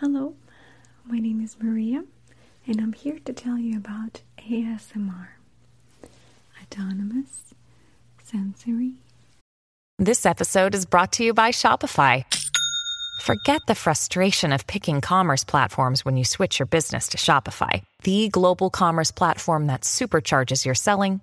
Hello, 0.00 0.34
my 1.06 1.18
name 1.18 1.40
is 1.40 1.56
Maria, 1.60 2.04
and 2.68 2.80
I'm 2.80 2.92
here 2.92 3.18
to 3.24 3.32
tell 3.32 3.58
you 3.58 3.76
about 3.76 4.22
ASMR 4.48 5.30
Autonomous 6.62 7.52
Sensory. 8.22 8.92
This 9.98 10.24
episode 10.24 10.76
is 10.76 10.86
brought 10.86 11.10
to 11.14 11.24
you 11.24 11.34
by 11.34 11.50
Shopify. 11.50 12.24
Forget 13.22 13.60
the 13.66 13.74
frustration 13.74 14.52
of 14.52 14.68
picking 14.68 15.00
commerce 15.00 15.42
platforms 15.42 16.04
when 16.04 16.16
you 16.16 16.24
switch 16.24 16.60
your 16.60 16.66
business 16.66 17.08
to 17.08 17.16
Shopify, 17.18 17.82
the 18.04 18.28
global 18.28 18.70
commerce 18.70 19.10
platform 19.10 19.66
that 19.66 19.80
supercharges 19.80 20.64
your 20.64 20.76
selling 20.76 21.22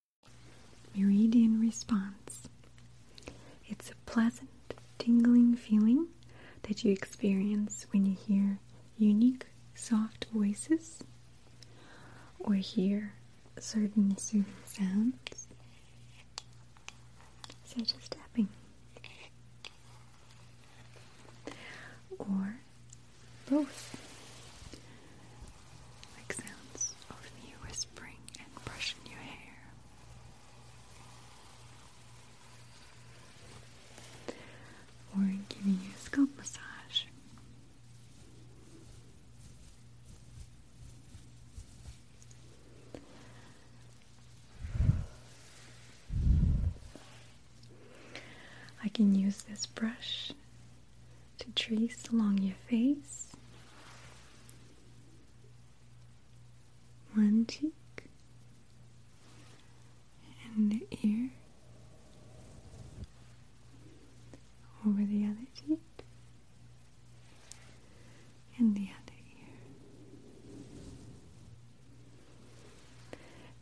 Meridian 0.95 1.59
response. 1.59 2.47
It's 3.67 3.89
a 3.91 3.95
pleasant, 4.05 4.49
tingling 4.99 5.55
feeling 5.55 6.07
that 6.63 6.83
you 6.83 6.91
experience 6.91 7.87
when 7.91 8.05
you 8.05 8.15
hear 8.15 8.59
unique, 8.97 9.47
soft 9.73 10.27
voices 10.33 10.99
or 12.39 12.53
hear 12.55 13.13
certain 13.59 14.17
soothing 14.17 14.45
sounds, 14.65 15.47
such 17.63 17.93
as 17.95 18.09
tapping, 18.09 18.49
or 22.19 22.55
both, 23.49 23.95
like 26.17 26.33
sounds 26.33 26.95
of 27.09 27.17
me 27.43 27.53
whispering 27.67 28.15
and 28.39 28.65
brushing 28.65 28.99
your 29.09 29.19
hair. 29.19 29.37
or 35.17 35.23
giving 35.49 35.73
you 35.83 35.89
a 35.95 35.99
scalp 35.99 36.29
massage. 36.37 37.03
I 48.83 48.89
can 48.89 49.13
use 49.15 49.43
this 49.43 49.65
brush 49.65 50.31
to 51.39 51.45
trace 51.55 52.03
along 52.11 52.39
your 52.39 52.55
face, 52.67 53.27
one 57.13 57.45
cheek, 57.47 57.73
and 60.55 60.71
the 60.71 60.87
ear 61.03 61.29
over 64.85 65.03
the 65.05 65.25
other 65.25 65.47
cheek 65.55 65.79
and 68.57 68.75
the 68.75 68.89
other 68.89 69.17
ear. 69.39 69.57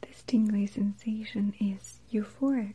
This 0.01 0.23
tingly 0.25 0.65
sensation 0.65 1.53
is 1.59 1.99
euphoric. 2.11 2.73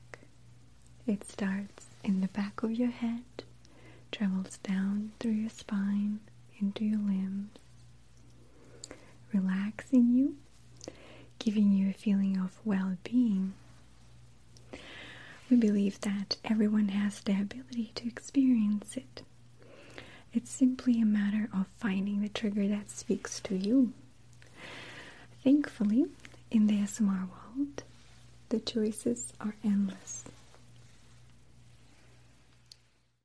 It 1.07 1.29
starts 1.29 1.87
in 2.05 2.21
the 2.21 2.29
back 2.29 2.63
of 2.63 2.73
your 2.73 2.91
head, 2.91 3.23
travels 4.13 4.59
down 4.59 5.13
through 5.19 5.33
your 5.33 5.51
spine 5.51 6.21
into 6.61 6.85
your 6.85 6.99
limbs, 6.99 7.51
relaxing 9.33 10.11
you, 10.15 10.37
giving 11.39 11.73
you 11.73 11.91
a 11.91 11.93
feeling 11.93 12.37
of 12.39 12.59
well 12.65 12.97
being. 13.03 13.55
We 15.51 15.57
believe 15.57 16.01
that 16.03 16.37
everyone 16.45 16.89
has 16.89 17.21
the 17.21 17.33
ability 17.41 17.93
to 17.97 18.07
experience 18.09 18.97
it. 18.97 19.23
It's 20.33 20.51
simply 20.51 21.01
a 21.01 21.07
matter 21.07 21.49
of 21.55 21.67
finding 21.79 22.21
the 22.23 22.29
trigger 22.29 22.67
that 22.69 22.91
speaks 22.91 23.41
to 23.41 23.57
you. 23.57 23.93
Thankfully, 25.43 26.07
in 26.51 26.67
the 26.67 26.75
ASMR 26.75 27.29
world, 27.29 27.83
the 28.49 28.59
choices 28.59 29.33
are 29.41 29.55
endless. 29.63 30.25